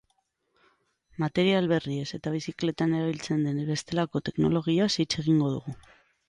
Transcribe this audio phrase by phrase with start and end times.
[1.23, 5.77] Material berriez eta bizikletan erabiltzen den bestelako teknologiaz hitz egingo dugu.